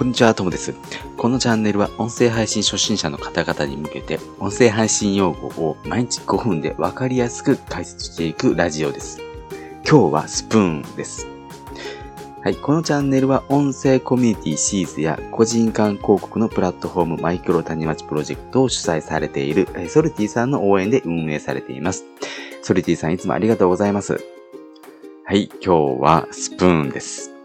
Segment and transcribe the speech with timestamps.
[0.00, 0.72] こんにちは、ともです。
[1.18, 9.20] このチャンネルは音声配信初心者の方々に向けて、音声配信用語を毎日5分でわかりやすく解説していくラジオです。
[9.86, 11.28] 今日はスプーンです。
[12.42, 22.06] はい、このチャンネルは音声コミュニティシーズや個人間広告のプラットフォームマイクロ谷町プロジェクトを主催されているソルティさんの応援で運営されています。
[22.62, 24.18] ソルティさんいつもありがとうございます。
[25.26, 27.39] はい、今日はスプーンです。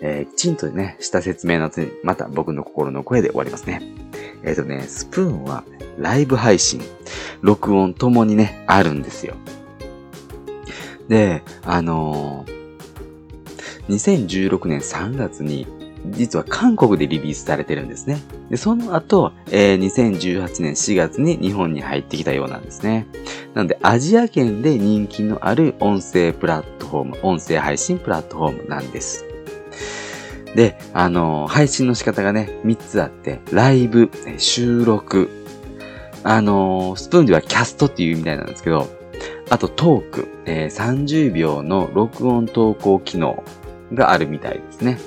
[0.00, 3.82] えー、きちんとね、した説明の後に、また僕の心の声で終わりますね。
[4.42, 5.64] えっ、ー、とね、スプーンは、
[5.98, 6.82] ライブ配信、
[7.40, 9.34] 録音ともにね、あるんですよ。
[11.08, 15.66] で、あのー、2016年3月に、
[16.10, 18.20] 実は韓国でリリースされてるんですね。
[18.50, 23.06] で、その後、えー、2018年4月に日本に入ってきたようなんですね。
[23.54, 29.24] なので、アジア圏で人気のある音声プラットフォーム、音声配信プラットフォームなんです。
[30.54, 35.28] で、あの、配信の仕方がね、3つあって、ライブ、収録、
[36.22, 38.88] あの、スプーンではキャストっていうみたいなんですけど、
[39.48, 43.44] あとトーク、えー、30秒の録音投稿機能
[43.92, 44.98] があるみたいですね。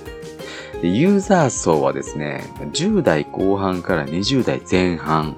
[0.82, 5.36] ユーザー層はですね、10代後半から20代前半。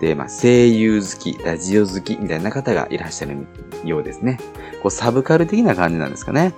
[0.00, 3.48] で、まあ、声優好き、ラジオ好きみたいな方がいらっしゃる
[3.84, 4.38] ようですね。
[4.80, 6.54] こう、サブカル的な感じなんですかね。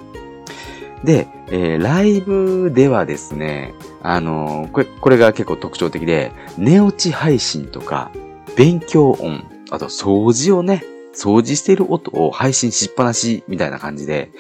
[1.03, 8.11] で、えー、ライブではですね、あのー、これ、これが結構特徴的で、寝落ち配信とか、
[8.57, 14.31] 勉強音、あと掃除をね、掃除している音を配信しっぱなしみたいな感じで、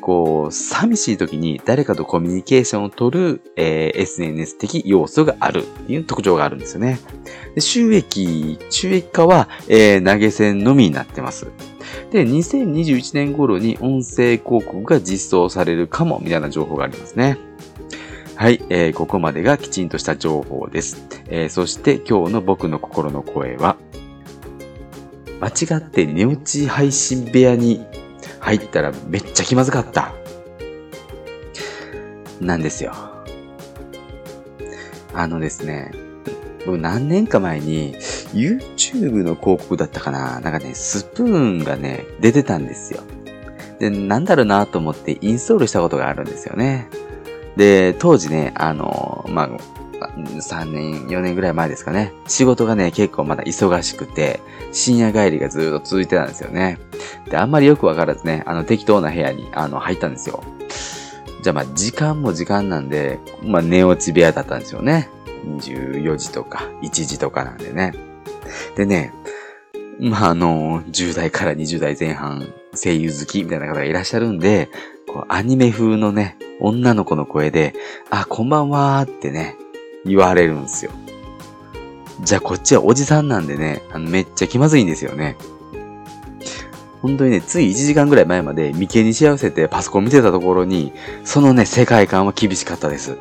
[0.00, 6.98] こう、寂しい時に誰かとコミュニケーションを取る、えー、SNS 的要素があるっていう特徴があるんですよね。
[7.54, 11.48] で収益、収益化は、えー、投げ銭のみになってます。
[12.10, 17.38] で、2021年頃に音声広告が実装されるかも、みたいな情報がありますね。
[18.34, 21.06] はい、えー、ここまでがきちんとした情報です。
[21.28, 23.76] えー、そして今日の僕の心の声は、
[25.40, 27.84] 間違って寝落ち配信部屋に
[28.40, 30.12] 入ったらめっちゃ気まずかった。
[32.40, 32.92] なんですよ。
[35.14, 35.92] あのですね、
[36.66, 37.96] 僕何年か前に
[38.32, 43.02] YouTube の広告だったかななんかね、スプーンがね、出てたんですよ。
[43.78, 46.88] で、なんだろうなと思ってインストールしたことがあるんですよね。
[47.56, 52.12] で、当時ね、あの、まあ、3年、4年ぐらい前ですかね。
[52.26, 54.40] 仕事がね、結構まだ忙しくて、
[54.72, 56.78] 深夜帰りがずっと続いてたんですよね。
[57.30, 60.42] で、あんまりよくわからずね、あの、適当な部屋に、あの、入ったんですよ。
[61.42, 65.08] じゃあまあ、時間も時間なんで、まあ、寝落ち部屋だったんですよね。
[65.44, 68.11] 24時とか1時とかなんでね。
[68.76, 69.12] でね、
[70.00, 74.70] まあ、あの、10代から20代前半、声優好きみたいな方がいらっしゃるんで、
[75.06, 77.74] こうアニメ風のね、女の子の声で、
[78.10, 79.56] あ、こんばんはーってね、
[80.04, 80.92] 言われるんですよ。
[82.22, 85.36] じゃあこっちはおじさんなんでね、あのめっちゃ気まずいんですよね。
[87.02, 90.92] 本当にね、つい1時間ぐらい前まで眉間に幸せてパソコン見てたところに、
[91.24, 93.18] そのね、世界観は厳しかったです。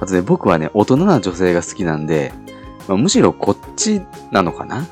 [0.00, 2.32] あとね、僕はね、大人な女性が好きなんで、
[2.88, 4.86] まあ、むしろこっちなのかな？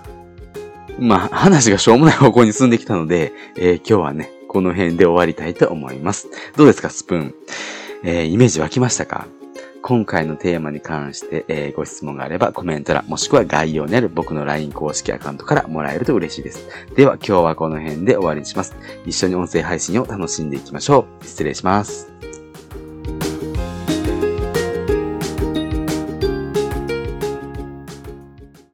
[0.98, 6.28] まあ、話がしょうもない方向に進んできたので、えー、今日はね、この辺で終わりたいと思います。
[6.56, 7.34] どうですか、スプーン？
[8.02, 9.26] えー、イメージ湧きましたか？
[9.82, 16.68] 今回のテーマに関して、えー、ご質問があればコメント欄もしくは概要にある僕の LINE 公式アカウントからもらえると嬉しいです。
[16.96, 18.76] では今日はこの辺で終わりにします。
[19.06, 21.24] 一緒に音声配信を楽しんでいきましょう。
[21.24, 22.12] 失礼します。